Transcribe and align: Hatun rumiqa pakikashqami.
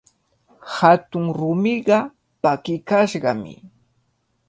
Hatun 0.75 1.25
rumiqa 1.37 1.99
pakikashqami. 2.41 3.53